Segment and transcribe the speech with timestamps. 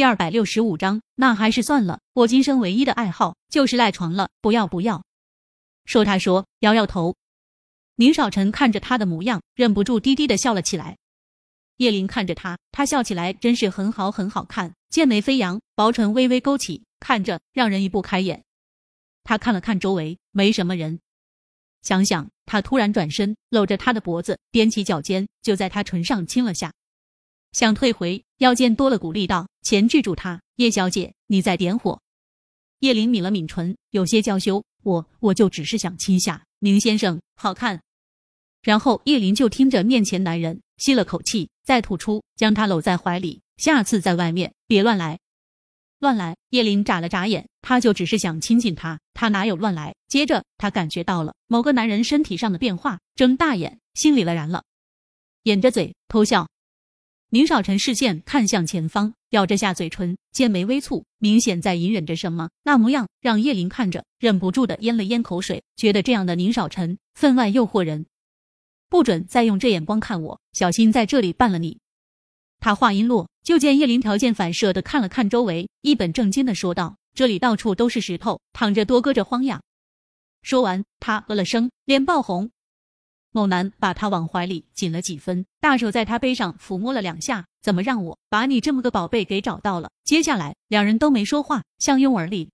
[0.00, 2.00] 第二百六十五章，那还是算了。
[2.14, 5.04] 我今生唯一的爱好就是赖床了，不要不要。
[5.84, 7.14] 说他说，摇摇头。
[7.96, 10.96] 宁少臣看着他的模样，忍不住低低的笑了起来。
[11.76, 18.42] 叶琳看着他，他笑起来真是很好很好看，剑眉飞扬，薄唇微微勾起，看着让人移不开眼。
[19.22, 20.98] 他看了看周围，没什么人。
[21.82, 26.72] 想想，他突然转身，搂着他的脖子，踮起脚尖，就在他唇上亲了下。
[27.52, 30.40] 想退回，腰间多了股力道，钳制住他。
[30.56, 32.00] 叶小姐，你在点火。
[32.80, 34.64] 叶琳抿了抿唇，有些娇羞。
[34.82, 37.82] 我我就只是想亲下宁先生，好看。
[38.62, 43.42] 然后叶琳就听着面前男人吸了口气，再吐出，将他搂在怀里。
[43.56, 45.18] 下次在外面别乱来，
[45.98, 46.36] 乱来。
[46.48, 49.94] 叶琳眨了眨眼，他就只是想亲近他，他哪有乱来？
[50.08, 54.64] 接着他感觉到了某个男人身体上的变化，睁大眼，心里了然了，
[55.42, 56.48] 掩着嘴偷笑。
[57.32, 62.50] 宁少臣视线看向前方，咬着下嘴唇，剑眉微蹙，明显在隐忍着什么。
[62.64, 68.06] 那模样让叶琳看着忍不住的咽了咽口水，觉得这样的宁少臣分外诱惑人。
[68.88, 71.78] 不准再用这眼光看我，小心在这里办了你。
[72.58, 79.60] 他话音落，就见叶琳条件反射的看了看周围，一本正经的说道：“这里到处都是石头，躺着多搁着荒呀。”
[80.42, 82.50] 说完，他呃了声，脸爆红。
[83.32, 87.46] 某男把他往怀里紧了几分，大手在他背上抚摸了两下。
[87.62, 89.90] 怎么让我把你这么个宝贝给找到了？
[90.02, 92.50] 接下来两人都没说话，相拥而立。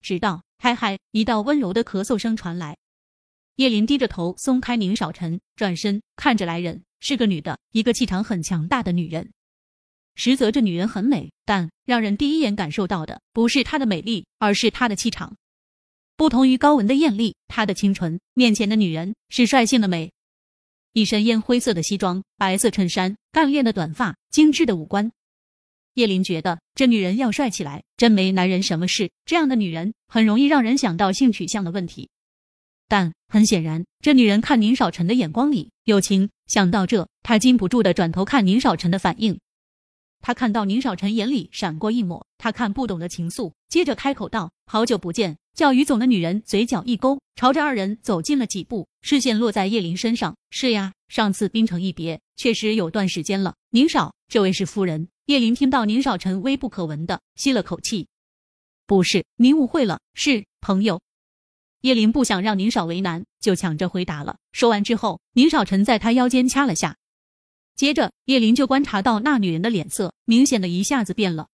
[0.00, 2.76] 直到嗨嗨一道温柔的咳嗽声传来，
[3.56, 9.32] 叶琳低着头松开宁少臣，转身看着来人，是个女的，一个气场很强大的女人。
[10.14, 15.36] 实则这女人很美，但让人第一眼感受到的不是她的美丽，而是她的气场。
[16.20, 18.20] 不同于高文的艳丽，她的清纯。
[18.34, 20.12] 面前的女人是率性的美，
[20.92, 25.10] 一身烟灰色的西装，白色衬衫，干练的短发，精致的五官。
[25.94, 29.10] 叶琳觉得这女人要帅起来，真没男人什么事。
[29.24, 32.10] 这样的女人很容易让人想到性取向的问题。
[32.86, 36.28] 但很显然，这女人看宁少臣的眼光里有情。
[36.46, 39.40] 想到这，她禁不住的转头看宁少臣的反应。
[40.20, 50.36] 他看到宁少臣眼里闪过一抹他看不懂的情愫，接着开口道：“好久不见。”叫于总的女人嘴角一勾，朝着二人走近了几步，视线落在叶琳身上。
[50.50, 53.54] 是呀，上次冰城一别，确实有段时间了。
[53.70, 55.08] 宁少，这位是夫人。
[55.26, 58.08] 叶琳听到宁少臣微不可闻的吸了口气，
[58.86, 61.00] 不是，您误会了，是朋友。
[61.82, 64.36] 叶琳不想让宁少为难，就抢着回答了。
[64.52, 66.96] 说完之后，宁少臣在他腰间掐了下。
[67.76, 71.48] 接着，叶琳就观察到那女人的脸色明显的一下子变了，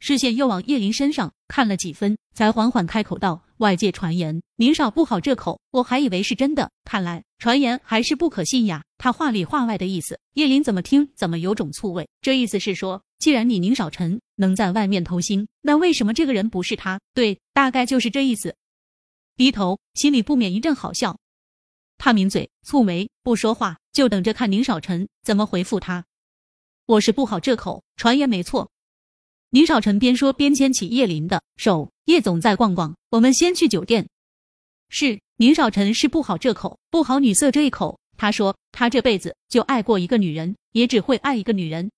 [0.00, 12.08] 视线又往叶琳身上看了几分，才缓缓开口道：“外界传言宁少不好这口，我还以为是真的，看来传言还是不可信呀。”他话里话外的意思，叶琳怎么听怎么有种醋味。
[12.22, 16.98] 这意思是说，既然你宁少臣能在外面偷腥，那为什么这个人不是他？
[17.14, 18.56] 对，大概就是这意思。
[19.36, 21.18] 低头，心里不免一阵好笑。
[21.98, 26.06] 他抿嘴，蹙眉，不说话，就等着看宁少臣怎么回复他。
[26.86, 28.70] 我是不好这口，传言没错。
[29.52, 34.08] 宁少臣边说边牵起叶林的手，叶总再逛逛，我们先去酒店。
[34.88, 37.98] 是，宁少臣是不好这口，不好女色这一口。
[38.16, 41.90] 他说他这辈子就爱过一个女人，也只会爱一个女人，